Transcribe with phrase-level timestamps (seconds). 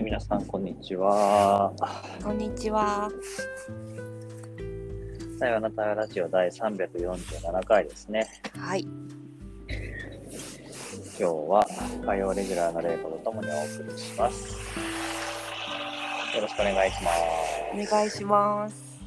[0.00, 1.74] はい、皆さん、こんにちは。
[2.24, 3.10] こんにちは。
[5.38, 8.26] さよならラジオ第347回ですね。
[8.56, 8.80] はい。
[8.80, 8.88] 今
[11.18, 11.66] 日は
[12.06, 14.56] 火曜レギュラーのレイコとともにお送りします。
[16.34, 17.20] よろしくお願いします。
[17.74, 18.98] お願いします。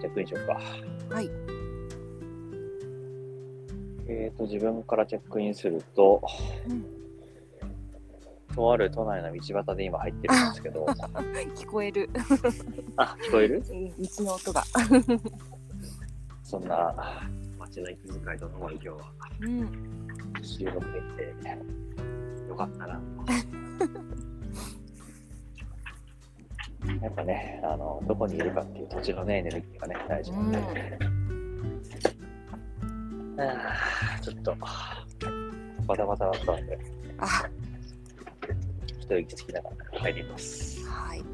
[0.00, 0.60] チェックインしようか。
[1.16, 1.28] はい。
[4.06, 6.22] えーと、自分からチェックインすると、
[6.68, 6.99] うん、
[8.54, 10.84] とある都内の道端で今入ってるんですけど、
[11.56, 12.08] 聞こえる。
[12.96, 13.62] あ、聞こえる？
[13.70, 14.62] うん道の音が。
[16.42, 17.22] そんな
[17.58, 18.98] 街の息遣いとともに今日は
[19.42, 19.70] うん。
[20.42, 21.34] 収録できて
[22.48, 23.00] よかったな。
[27.02, 30.58] やっぱね、あの、どこにいるかっていう土地のね、エネルギーがね、大事なんで。
[33.38, 34.54] あーちょっと、
[35.86, 36.78] バタバタだったんで、
[37.18, 37.26] あ、
[39.18, 40.84] 一息つきながら入ります。
[40.86, 41.18] はい。
[41.18, 41.24] よ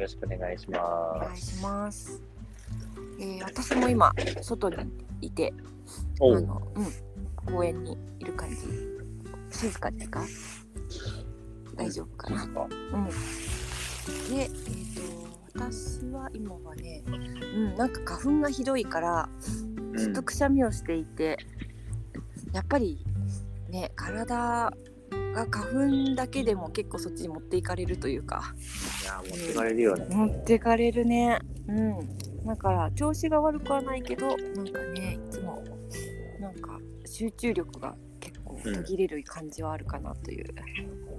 [0.00, 1.26] ろしくお願いしおます。
[1.26, 2.22] 願いします。
[3.18, 4.76] えー、私も今外に
[5.20, 5.62] いて、あ
[6.20, 6.86] おう、の、うん、
[7.54, 8.56] 公園にいる感じ。
[9.50, 10.24] 静かですか？
[11.76, 12.46] 大丈夫かな？
[12.48, 13.04] かうん。
[13.06, 19.28] で、えっ、と私は今はね、うん、なんか花粉がひどいから。
[19.96, 21.38] ずっとくしゃみをしていて、
[22.52, 23.02] やっぱり
[23.70, 24.70] ね体
[25.36, 28.54] が花粉だけでも結構そっちに持っていかれるというか。
[29.02, 30.06] いや、持ってかれるよね。
[30.10, 31.38] 持っていかれるね。
[31.68, 32.46] うん。
[32.46, 35.64] だから調子が悪くはないけどなんかねいつも
[36.38, 40.54] なんか集中力が結構途切れる感じはあるかなという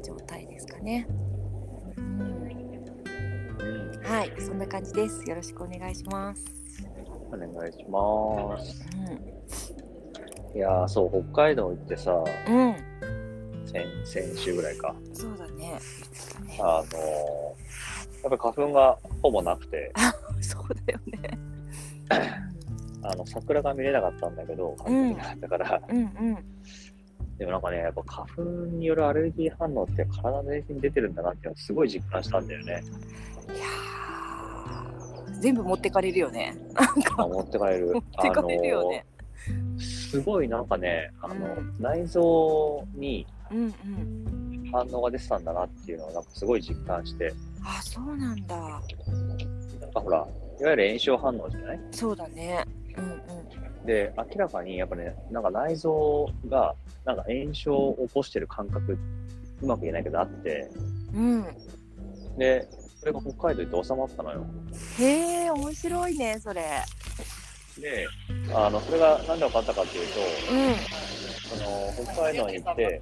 [0.06, 1.06] 状態ですかね、
[1.98, 5.30] うん、うんはいそんな感じです。
[5.30, 6.46] よろしくお願いします。
[7.30, 8.88] お願いします。
[10.54, 12.22] ういやー、そう、北海道行ってさ、ん、う
[12.72, 12.76] ん、
[13.68, 14.96] 先先週ぐらいか。
[15.14, 15.80] そうだね
[16.60, 19.94] あのーやっぱ花粉がほぼなくて、
[20.42, 21.40] そうだよね。
[23.04, 26.38] あの桜が見れなかったんだけど、花粉がなかったから、うんうん。
[27.38, 32.74] でもなんかね、やっぱ花粉によるアレルギー反応って体全身に出てるんだなってすごい実感したんだよね。
[32.74, 36.58] いやー全部持ってかれるよね。
[37.18, 37.94] あ持ってかれる。
[37.94, 39.06] 持ってかれるよね。
[39.08, 39.18] あのー
[39.80, 43.26] すごいなんかね、あの、うん内臓に。
[44.72, 48.56] 反応が出てたんだなっていうのをなんかすごい実感して、あ、そうなんだ。
[48.58, 50.28] なんかほら、
[50.60, 51.80] いわゆる炎症反応じゃない？
[51.92, 52.66] そうだね。
[52.98, 53.22] うん
[53.86, 56.76] で、明らかにやっぱね、なんか内臓が
[57.06, 58.98] なんか炎症を起こしてる感覚、
[59.62, 60.70] うまく言えないけどあって、
[61.14, 61.22] うん。
[61.38, 62.38] うん。
[62.38, 62.68] で、
[63.00, 64.46] それが北海道行って収まったのよ。
[65.00, 66.64] へえ、面白いね、それ。
[67.80, 68.08] で、
[68.54, 70.20] あの、それがなんで分かったかっていうと、
[70.52, 70.76] うん。
[71.60, 73.02] その、北海道に行って、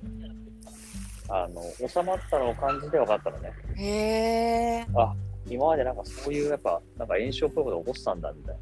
[1.27, 3.51] あの、収まったのを感じて分かったのね。
[3.75, 3.85] へ
[4.81, 4.87] え。
[5.47, 8.57] 今までなんかそういうやっぱ、なんか炎症っぽいことを起こしたんだみたい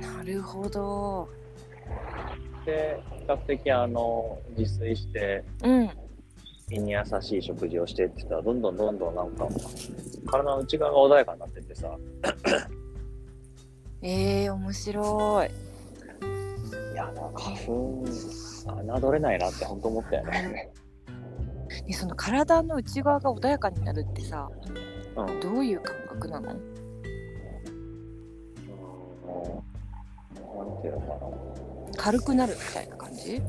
[0.00, 0.16] な。
[0.16, 1.28] なるほど。
[2.64, 5.90] で、比較的あの、自炊して、うん。
[6.68, 9.48] 胃に優しい食事をしてって言ったら、どんどんどんどんなんか、
[10.26, 11.96] 体の内側が穏やかになってってさ、
[14.02, 15.50] ええ、面白い。
[16.92, 18.04] いや、なんか花粉、
[19.00, 20.72] 侮れないなって本当思ったよね。
[21.86, 24.48] で、その体の内側が穏やかになるってさ、
[25.16, 25.40] うん。
[25.40, 26.46] どういう感覚なの？
[26.48, 26.56] なん
[30.80, 31.18] ていうのか
[31.96, 33.40] 軽くなるみたいな感じ？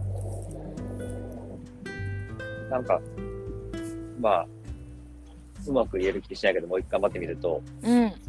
[2.69, 2.77] な。
[2.77, 2.99] なんか、
[4.19, 4.47] まあ、
[5.65, 7.93] うまく言える気しないけど、もう一回頑張ってみると、うん。
[8.01, 8.21] なんか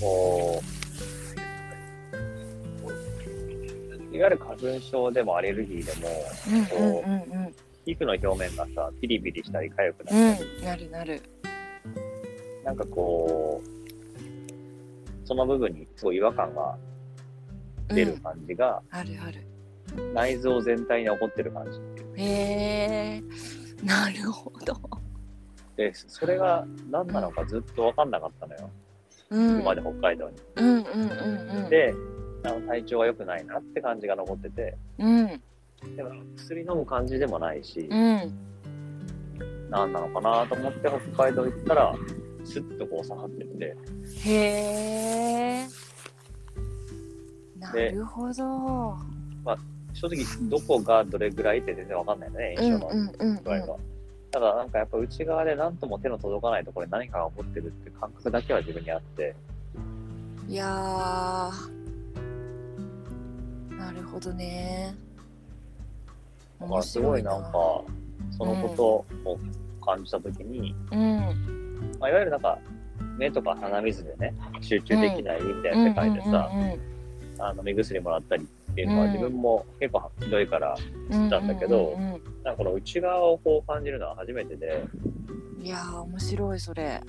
[0.00, 0.60] こ
[4.12, 6.08] う、いわゆる花粉症でもアレルギーでも、
[6.48, 7.54] うんうんうんうん。
[7.88, 10.64] 皮膚の表面がさ、ピリピリしたり痒くなったり、うん。
[10.64, 11.22] なるなる。
[12.62, 16.76] なんかこう、その部分にすごい違和感が
[17.88, 19.42] 出る感じが、あるある。
[20.12, 22.14] 内臓全体に起こってる感じっていう。
[22.16, 23.22] へえ
[23.82, 24.74] なるほど。
[25.76, 28.70] で、それが何なのかずっと分かんなかったのよ。
[29.30, 29.50] うん。
[29.60, 30.36] 今まで北海道に。
[30.56, 31.94] うんうんうんうん。、で、
[32.44, 35.42] あの体調が良くないなって感じが残ってて、うん
[35.96, 38.32] でも薬飲む感じでもないし、うん。
[39.70, 41.94] 何なのかなと思って北海道行ったら、
[42.44, 43.76] スッとこう下がってって、
[44.24, 45.68] へえ。
[47.58, 48.96] なるほど。
[49.94, 53.78] 正直どこがどれぐらいって全然分かんないね、うん炎症の具合は。
[54.30, 59.34] ただなんかやっぱ内側で何とも手の届かないところに何かが起こってるって感覚だけは自分にあって、
[60.48, 64.94] いやーなるほどね。
[66.60, 67.38] だからすごいな。
[67.38, 67.50] んか、
[68.30, 68.74] そのこ
[69.24, 69.38] とを
[69.84, 71.18] 感じたときに、うん。
[72.00, 72.58] まあ、いわゆるなんか、
[73.16, 76.50] 目とか鼻水でね、集中できないみたいな世界でさ、
[77.62, 79.12] 目薬もらったりっていうのはうん。
[79.12, 80.76] 自分も結構ひどいから
[81.10, 84.84] うん知ったんだけどうんうんうんなんかこの内側をこう感じるのは初めてで。
[85.60, 87.00] いやー面白いそれ。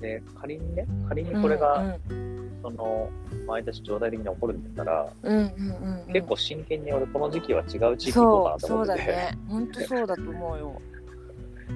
[0.00, 3.08] で仮にね仮にこれが、うんその
[3.46, 6.12] 毎年状態的に起こるんだったら、うんうんうんうん。
[6.12, 9.10] 結構真剣に俺この時期は違う地域行こうかそうなと思ってて。
[9.10, 9.38] ね。
[9.48, 10.82] 本当そうだと思うよ。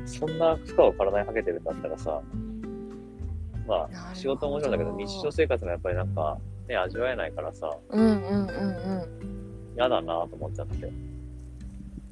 [0.06, 2.22] そんな負荷を体にかけてるんだったらさ
[3.66, 9.74] まあ仕事ももちろんだけど日常生活もやっぱりなんかね味わえないからさうんうんうんうん。
[9.76, 10.90] 嫌だなと思っちゃって。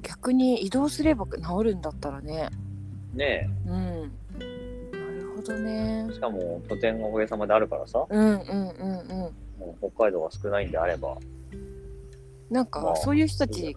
[0.03, 2.49] 逆に移動すれば治るんだったらね。
[3.13, 4.11] ねうん
[5.41, 6.07] ほどね。
[6.09, 8.05] えしかも拠点がおかげさまであるからさ。
[8.09, 9.91] うんうんうんうん。
[9.93, 11.17] 北海道が少ないんであれば。
[12.49, 13.75] なんまあかそういう人たち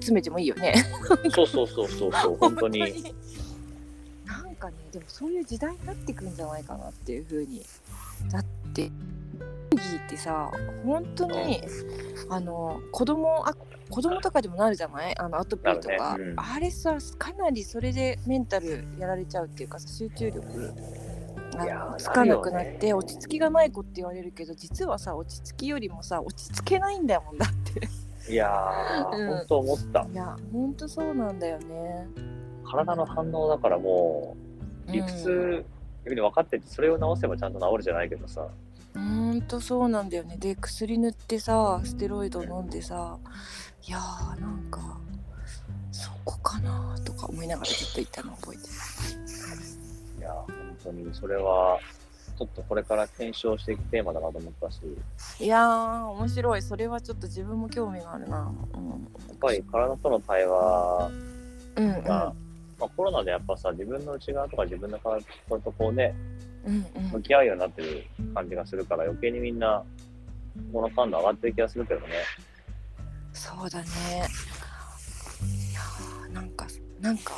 [0.00, 0.74] 集めてもいいよね。
[1.34, 2.36] そうそうそうそうそう。
[2.40, 2.80] 本当に。
[4.26, 7.62] なんかねでもそういう時代になってくんじゃないかなっていう風に。
[8.30, 8.90] だって
[9.78, 10.50] ギーってさ
[10.84, 11.62] 本当に
[12.30, 13.54] あの子供あ
[13.90, 15.18] 子供とかでもなるじゃない？
[15.18, 16.24] あのアトピーとか、ね。
[16.24, 16.38] うん。
[16.38, 20.74] あれさかなりそれでメンタルやられちゃうっていうかさ集中力
[21.96, 27.48] つかなくなって落ち着きがない子って言われるけど実はさ落ち着きよりもさ落ち着けないんだもんだっ
[28.26, 28.32] て。
[28.32, 29.28] いやー、 うん。
[29.28, 30.06] 本当思った。
[30.12, 32.06] いやほんとそうなんだよね。
[32.70, 34.36] 体の反応だからも
[34.86, 35.64] う理屈
[36.04, 38.46] 逆に分かっててそれを直せばちゃんと治るじゃないけどさ
[38.98, 40.36] ほんとそうなんだよね。
[40.36, 43.18] で薬塗ってさステロイド飲んでさ
[43.86, 44.98] いやーなんか
[45.92, 48.68] そこかなとか思いながらずっと言ったの覚えてる。
[50.18, 50.48] いやー本
[50.84, 51.78] 当にそれは
[52.38, 54.80] ちょっとこれから検証していくテーマだなと思ったし。
[55.40, 56.62] いやー面白い。
[56.62, 58.36] それはちょっと自分も興味があるな。
[58.36, 61.10] やっぱり体との対話
[61.76, 61.84] うん。
[61.84, 61.94] うん。
[61.96, 62.32] うんが、
[62.78, 65.20] まあ、コロナでやっぱさ自分の内側とか自分の体
[65.60, 66.37] とこうねうんうん
[67.12, 68.04] 向き合うようになってる
[68.34, 69.82] 感じがするから余計にみんな
[70.72, 72.06] この感度上がってる気がするけどね。
[73.32, 73.86] そうだね。
[75.70, 76.66] いやーなんか
[77.00, 77.32] なんか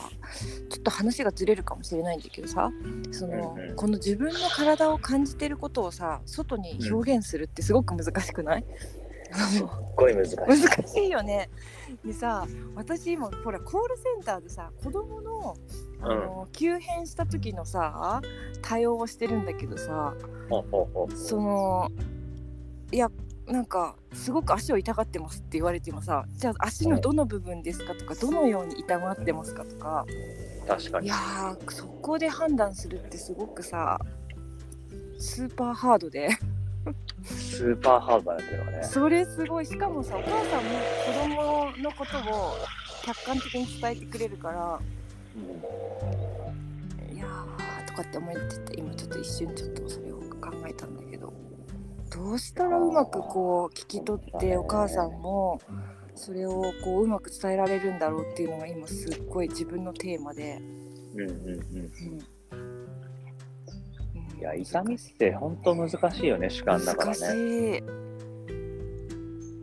[0.71, 2.71] ちょっと話がずれるかもしれないんだけどさ
[3.11, 3.77] その、うんうん。
[3.77, 8.65] この自分の体を感じてることをさ外に表現するってすごく難しくない、
[9.33, 9.67] すっ
[9.97, 10.37] ごい難しい。
[10.37, 11.51] 難しいよね。
[12.05, 15.57] でさ私今ほらコールセンターでさ子供の
[16.03, 18.21] あの、急変した時のさ
[18.63, 20.15] 対応をしてるんだけどさ
[21.15, 21.91] その
[22.93, 23.11] いや
[23.47, 30.07] なんかすごく足を痛がってますって言われてもさじゃあ足のどの部分ですかとかどのように痛がってますかとか。
[30.67, 31.07] 確かに。
[31.07, 33.99] いやーそこで判断するってすごくさ
[35.19, 36.31] スーパーハードで
[37.25, 38.85] スーパーハードだねそれはね。
[38.85, 39.67] それすごい。
[39.67, 40.71] しかもさお母さんも
[41.07, 41.13] 子
[41.77, 42.55] 供のことを
[43.05, 44.81] 客観的に伝えてくれるから
[47.13, 51.33] いやーとかって思ってて今ちょっと一瞬ちょっとそれを考えたんだけど
[52.11, 55.61] どうしたらうまくこう聞き取ってお母さんも
[56.15, 60.59] それをこううまく伝えられるんだろうっていうのが今すっごい自分のテーマで、
[61.15, 61.33] うんうんうん。
[61.33, 61.83] う
[62.17, 62.40] ん
[64.41, 67.79] いや痛みって本当難しいよね主観だから難しね。
[67.79, 67.83] い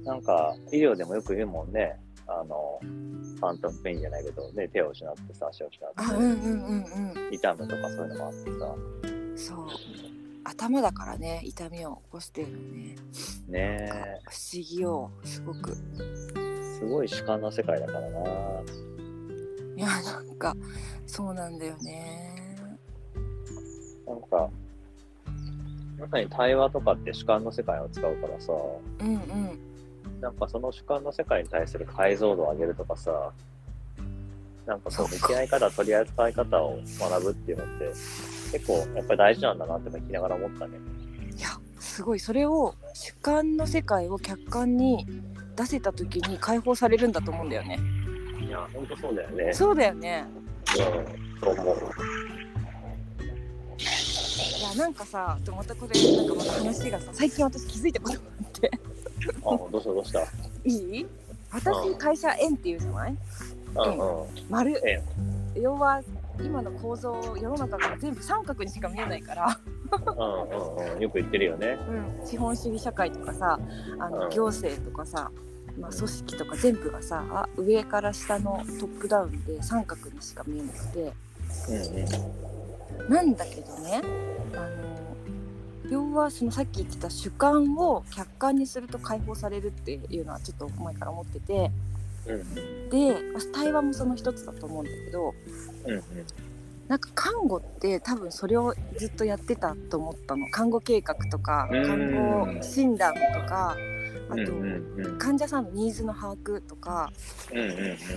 [0.06, 2.00] なんか医療でもよく言うもんね。
[2.28, 5.96] あのファントムペインじゃないけど、ね、手を失ってさ足を失って。
[5.98, 6.84] あうんうんうん
[7.26, 8.52] うん痛むとかそういうのもあって
[9.38, 9.54] さ。
[9.56, 9.68] そう。
[10.44, 12.96] 頭だからね痛みを起こしてるのね。
[13.48, 13.92] ね
[14.26, 15.76] 不思議よすごく。
[16.40, 18.08] えすごい主観の世界だからな。
[19.76, 20.56] いやなんか
[21.06, 22.36] そうなんだよね。
[24.06, 24.50] なんか
[26.00, 28.54] まさに対話とかって主観の世界を使うからさ。
[29.00, 29.60] うんうん。
[30.22, 33.32] なんかその主観の世界に対する解像度を上げるとかさ。
[34.66, 37.86] なんかそうそっか向き合い方取り扱い方を学ぶっていうのって
[38.52, 40.78] 結構やっぱり大事なんだなって聞きながら思ったね。
[41.38, 41.48] いや
[41.80, 45.06] すごいそれを主観の世界を客観に
[45.56, 47.80] 出せた時に解放されるんだと思うんだよね。
[48.46, 49.54] いやほんとそうだよね。
[49.54, 50.26] そうだよね。
[50.42, 50.48] うん
[51.40, 51.76] そう思う。
[51.76, 52.37] い
[54.70, 58.72] やなんかさまたこれなんかまた話がさ最近私気づいたことがあって。
[59.44, 60.22] あどうしたどうした？
[60.66, 61.06] いい？
[61.52, 63.16] 私会社円っていうじゃない？
[63.76, 63.98] うん。
[63.98, 64.82] うん丸。
[64.88, 65.02] 円。
[65.62, 66.02] 要は
[66.40, 69.60] 今の構造世の中が全部三角にしか見えないから、
[70.96, 71.02] うん。
[71.02, 71.78] よく言ってるよね。
[72.22, 73.60] うん、資本主義社会とかさ
[74.00, 74.30] あのうん。
[74.30, 75.32] 行政とかさ、
[75.80, 81.00] まあ、組織とか全部がさあ上から下のトップダウンで三角にしか見えなくて。
[81.00, 82.47] うんうん
[83.10, 84.02] なんだけどね
[84.54, 84.88] あの
[85.90, 91.72] 要はそのさっき言ってた主観を客観にすると解放されるっていうのはちょっと前から思ってて
[92.28, 92.90] うん。
[92.90, 93.16] で
[93.54, 95.34] 対話もその一つだと思うんだけど
[95.86, 96.04] うんうん。
[96.88, 100.48] なんか看護って多分それをずっとやってたと思ったの。
[100.50, 102.12] 看護計画とかうん看
[102.56, 103.76] 護診断とか
[104.30, 104.54] あと
[105.18, 107.12] 患者さんのニーズの把握とか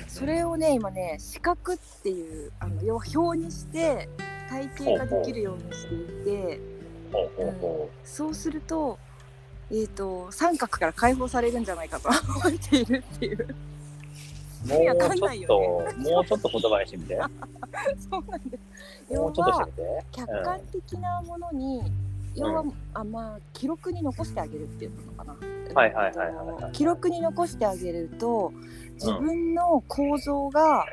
[0.08, 4.08] それをね今ね視覚っていうあの要は表にして
[4.50, 6.60] 体系ができるようにしていて
[8.04, 8.98] そうすると,、
[9.70, 13.54] えー、と三角から解放されるんじゃないかと思っているっていう。
[14.66, 15.16] もうんちょっ
[15.46, 17.16] ともうちょっと言葉にしてみて。
[18.10, 18.62] そうなんです。
[19.08, 20.04] 要もうちょっとしてはみて。
[20.12, 21.82] 客観的なものに、
[22.34, 25.36] 要は、あまあ記録に残してあげるっていうのかな。
[25.74, 28.52] はいはいはいはいはい記録に残してあげると
[28.94, 30.84] 自分の構造が、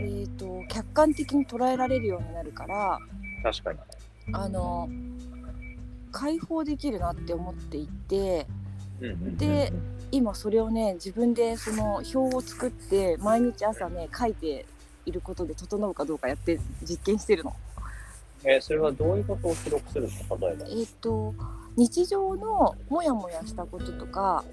[0.00, 2.98] えー、と客観的に捉えられるようになるから
[3.42, 3.78] 確かに。
[4.32, 4.88] あの
[6.12, 8.46] 解放できるなって思っていて
[9.00, 9.72] うんうんうんで
[10.10, 14.64] 今それをね自分でその表を作って毎日朝ね書いて
[15.04, 17.54] いることで整うかどうかやって実験してるの。
[18.44, 20.48] えーそれはどういうことを記録するの？
[20.48, 20.66] 例えば。
[20.68, 21.34] えっ、と
[21.76, 24.44] 日常のモヤモヤしたこととか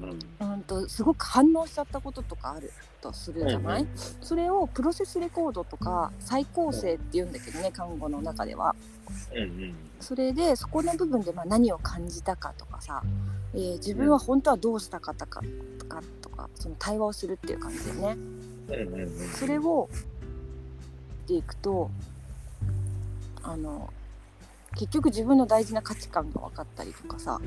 [0.00, 0.52] うんうん。
[0.54, 3.88] うんとすごく反応しちゃったこととかあるとするじゃない、うん
[4.20, 8.74] それをプロセスレコードとか再構成って言うんだけどね看護の中では。
[9.32, 9.74] うんうん。
[10.00, 13.02] それでそこの部分でまあ何を感じたかとかさ、
[13.54, 15.40] えー自分は本当はどうしたかったか
[15.78, 18.16] とかとかその対話をするっていう感じでね。
[18.68, 19.28] うんうんうん。
[19.30, 19.88] それを
[21.24, 21.90] っていくと
[23.42, 23.92] あの
[24.76, 27.40] 結局自分の大事な価値観が分かったりとかさ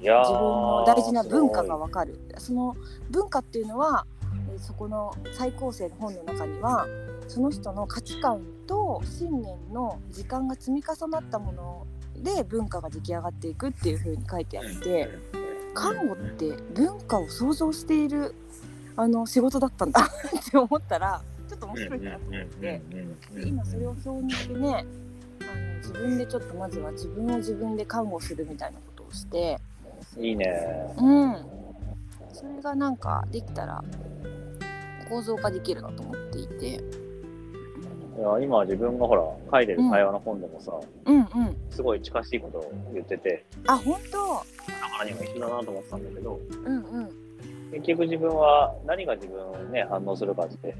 [0.00, 2.18] 自分の大事な文化が分かる。
[2.38, 2.76] その
[3.10, 4.21] 文化っていうのはえー
[4.58, 6.86] そこの再構成の本の中には
[7.28, 15.08] その人の価値観と信念の時間が積み重なったもので文化が出来上がっていくっていう風に書いてあって
[15.74, 18.34] 看護って文化を想像している
[18.96, 24.84] あの仕事だったんだって思ったらちょっと面白いなと思ってで今それを表にしてね
[25.40, 29.58] あの自分でちょっとまずは自分を自分で看護するみたいなことをして。
[30.18, 30.46] いいね
[30.98, 31.36] うん、
[32.32, 33.82] それがなんかできたら
[35.08, 36.72] 構造化できるなと思っていて、い
[38.20, 40.72] や今自分がほら書いてる会話の本でもさ、
[41.06, 41.20] うん、うん。
[41.20, 44.18] うんすごい近しいことを言っててあ本当？
[44.18, 47.08] だからにも一緒だなと思ってたんだけどうんうん。
[47.72, 50.74] 結局自分は何が自分をね反応するかって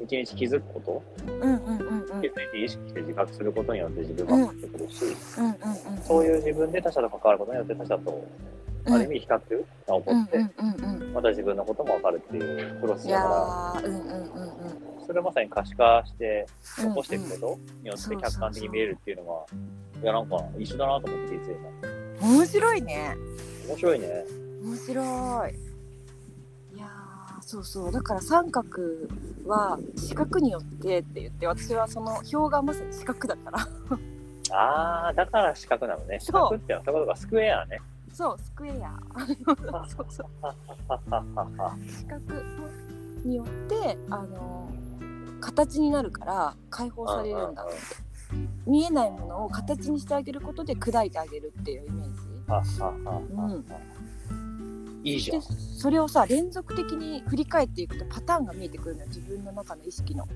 [0.00, 2.20] 一日気づくことうんうんうんうん。
[2.20, 5.04] 気づいて意識して自覚することによって自分が変わってくるし、
[5.38, 5.56] うんうんうん
[6.02, 9.44] そういう自分で他者と関わることによって他者とうんある意味比較が起
[9.86, 15.00] こって、うんうんうんまた自分のことも分かるっていうプロセスだかーうんうんうんうん。
[15.00, 16.46] らそれをまさに可視化して
[16.80, 19.46] うん残していくことによって客観的に見えるっていうのは、
[20.02, 21.56] いやなんか一緒だなと思っていつ
[22.20, 22.28] 今。
[22.28, 23.16] 面白いね。
[23.68, 24.24] 面白いね。
[24.62, 25.54] 面白い。
[26.76, 27.92] いやーそうそう。
[27.92, 28.68] だから三角
[29.46, 33.58] は四角によってって言って私はその表がまさに四角だから。
[34.50, 36.18] ああだから四角なのね。
[36.20, 37.80] 四角ってのはそういうことかスクエアね
[38.18, 38.98] そうスクエア。
[39.86, 40.52] そうそうは
[40.88, 42.42] はははは視覚
[43.24, 44.68] によってあの
[45.40, 47.74] 形になるから解放されるんだって。
[48.66, 52.18] 見えないものを形にしてあげることで砕いてあげるっていうイメージ。
[53.30, 55.00] うん。
[55.04, 55.40] いいじゃん。
[55.40, 55.46] で
[55.76, 60.26] それをさ連続的に振り返っていくとパターンが見えてくるのよ自分の中の意識の。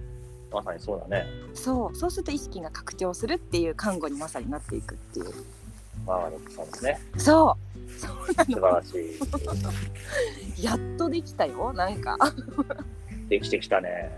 [0.53, 1.27] まさにそうだね。
[1.53, 1.97] そう。
[1.97, 5.33] そうすると意識が拡張するっていう看護にまさになっていくっていう。
[6.07, 7.01] マーガレットさんですね。
[7.17, 7.62] そう
[8.01, 8.07] 素
[8.37, 8.97] 晴のらし
[10.61, 10.65] い。
[10.65, 12.17] やっとできたよなんか。
[13.29, 14.11] できてきたね。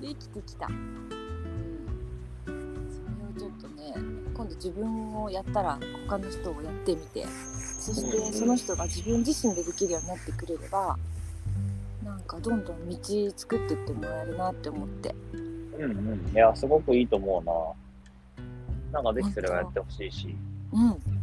[0.00, 0.68] できてきた。
[0.68, 0.72] そ
[2.52, 3.94] れをちょっとね、
[4.34, 7.26] 今度自分をやったら他の人をやってみて、
[7.78, 10.96] そしてその人が自分自身でできるようになってくれれば、
[12.04, 12.96] なんかどんどん道
[13.36, 15.14] 作ってってもらえるなって思って。
[15.78, 16.32] うんうん。
[16.32, 19.02] いやすごくいいと思うな。
[19.02, 20.36] なんかぜひそれはやってほしいし、
[20.72, 21.15] うん。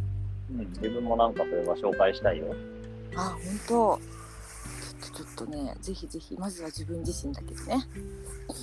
[0.54, 2.54] うん、自分もなんかそれは紹介したいよ
[3.16, 3.36] あ、
[3.68, 4.00] 本当。
[5.04, 7.86] ちょっとちょっとね、ぜひぜひ、まずは自分自身だけどね。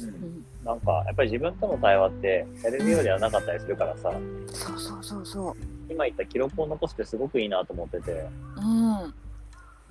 [0.02, 0.46] うんうん。
[0.64, 4.12] なんかやっぱり自分との対話ってやれるようではなかったりするからさ
[4.48, 5.56] そうそうそうそう。
[5.90, 9.14] 今言った記録を残すってすごくいいなと思っててうん。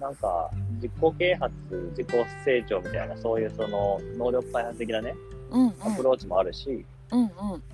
[0.01, 1.53] なんか自己啓発
[1.91, 2.09] 自己
[2.45, 5.15] 成長みたいなそういうその能力開発的なね
[5.51, 5.75] うんうん。
[5.81, 7.29] アプローチもあるし、うんうん。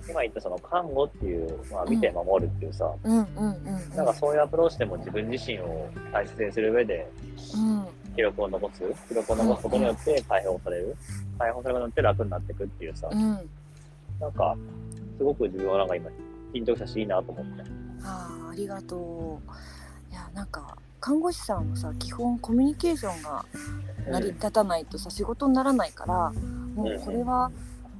[0.09, 3.95] 今言ったその看護っていう、まあ、見て守るっていうさ、うんうんうん。
[3.95, 7.11] なんかそういうアプローチでも自分自身を大切にする上で
[7.55, 7.87] うん。
[8.15, 10.95] 記録を残す記録を残すことによって解放される
[11.37, 13.19] 解放されることによって楽になっていくっていうさ、うん。
[14.19, 14.57] なんか
[15.17, 16.09] すごく自分はなんか今
[16.53, 17.63] 緊張したしいいなと思って
[18.03, 20.11] ああ、ありがとう。
[20.11, 23.45] いや、なんか看護師さんはさ基本コミュニケーションが
[24.09, 26.31] 成り立たないとさ仕事にならないから
[26.75, 27.51] もうこれは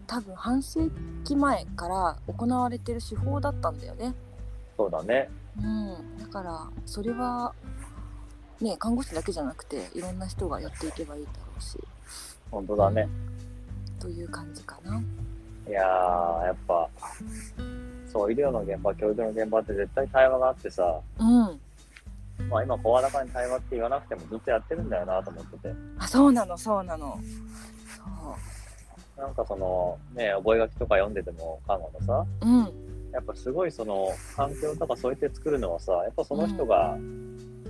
[0.07, 0.89] 多分半世
[1.23, 4.13] 紀前から行われてる手法だったんだよね。
[4.77, 5.29] そうだね。
[5.59, 7.53] うん、だからそれは
[8.61, 11.77] ね看護師だけじゃなくていろんな人がやっていけばいいだろうし
[12.49, 13.07] 本当だね。
[13.99, 15.01] という感じかな。
[15.67, 16.89] いやー、やっぱ、
[18.11, 21.59] そう、医療の現場、教育の現場って絶対対話があってさ、うん、
[22.49, 25.75] まあ今、声高に対話って言わなくてもずっとやってるんだよなと思ってて。
[25.97, 27.19] あそうなのそうなの。
[27.97, 28.03] そ
[29.17, 32.87] なんかその、ね、覚書とか読んでても、看護のさ、ううん。
[33.11, 36.97] やっぱすごいその、環境とかそうやって作るのはさ、やっぱその人が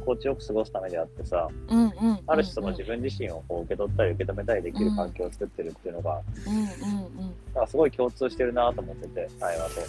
[0.08, 7.36] 心地よく過ごすためであってさ、うんうんある種その自分自身をこう受け取ったり受け止めたりできる環境を作ってるっていうのが、うんうんうん。
[7.54, 9.80] なんかすごい共通してるなと思ってて、対話と。
[9.80, 9.84] い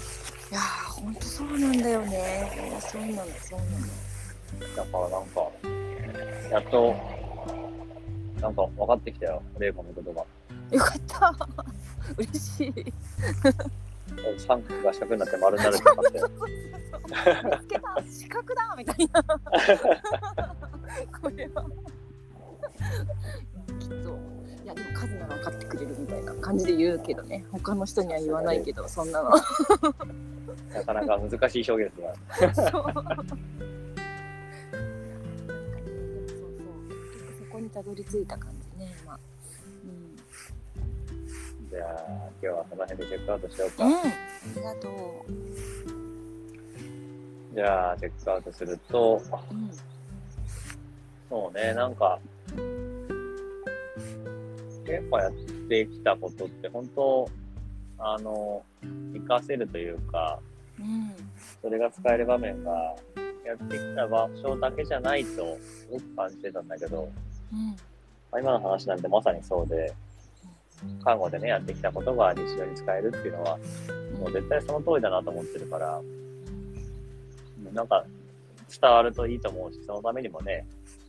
[0.54, 2.78] やーほんとそうなんだよね。
[2.80, 3.86] そうなんだそうなんだ。
[4.76, 5.50] だからなんか、
[6.52, 6.94] やっと、
[8.40, 10.24] なんか分かってきたよ、玲子の言葉。
[10.70, 11.48] よかった。
[12.16, 12.94] 嬉しい。
[14.38, 16.20] 三角が四角になって丸になるとかって。
[16.20, 18.02] 見つけた。
[18.10, 18.74] 四角だ。
[18.76, 19.22] みたいな。
[21.20, 21.64] これは。
[23.78, 24.18] きっと。
[24.64, 27.44] いやでも数なら分かってくれるみたいな感じで言うけどね。
[27.52, 29.30] 他の人には言わないけどそんなの。
[30.74, 32.70] なかなか難しい表現ですが。
[32.70, 32.82] そうなそう。
[32.82, 33.14] そう結
[36.34, 38.94] 局そこにたどり着いた感じね。
[39.02, 39.18] 今
[41.70, 43.84] じゃあ、今日はその辺でチェックアウトしようか。
[43.84, 44.02] うん、うん、あ
[44.56, 45.26] りがと
[47.54, 49.70] じゃあ、チェックアウトすると、ううん。
[51.28, 52.18] そうね、なんか、
[54.86, 55.32] やっぱやっ
[55.68, 57.28] てきたことって本当、
[57.98, 58.62] あの、
[59.12, 60.38] 活かせるというか、
[60.78, 61.12] うん。
[61.60, 62.96] それが使える場面が、
[63.44, 67.10] やってきた場所だけじゃないと、すごく感じてたんだけど、
[67.52, 67.70] うん。
[68.30, 69.94] まあ今の話なんてまさにそうで、
[71.04, 73.58] 看護でね、やってきたことが日常に使えるっていうのは、
[74.18, 76.00] もう絶対その通りだなと思ってるから、
[77.72, 78.04] なんか
[78.80, 80.66] 伝わるといいと思うし、そのためにもね、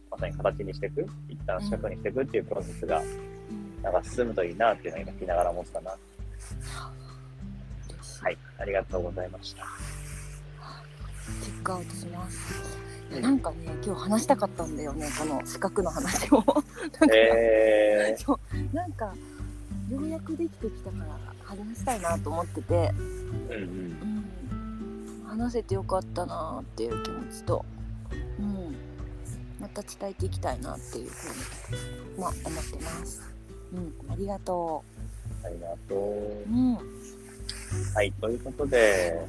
[0.10, 3.40] まさに形にしていく、一旦四角にしていくっていうプロセスが、うん
[3.82, 5.92] なんか進むといいなっていうのを今聞きながら思ってたな。
[5.92, 5.98] は
[8.30, 9.66] い、ありがとうございました。
[11.42, 12.38] チェックアウトします。
[13.22, 16.44] なんかね、今日話したかったんだよね、この四角の話を。
[17.00, 19.14] なんか、えそう、なんか、
[19.90, 22.74] ようやくできてきたから、話したいなと思ってて。
[22.74, 24.30] ー、うんうん。
[25.22, 25.26] うん。
[25.26, 27.66] 話せてよかったなっていう気持ちと。
[28.40, 28.76] うん。
[29.60, 33.22] また伝えていきたいなっていうふうに、まあ、思ってます。
[33.74, 34.84] うん、ありがと
[35.44, 36.46] ありがとうう。。
[36.46, 36.78] うん。
[37.94, 39.20] はい、ということで、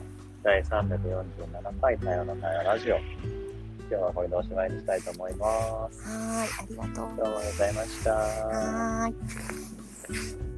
[0.42, 2.96] 第347回太陽の太陽ラジオ。
[2.96, 6.09] 今日はこれでおしまいにしたいと思います。
[6.09, 6.94] はーい、ありがとう。
[6.94, 8.12] どうもありがとうございました。
[8.12, 10.49] はーい。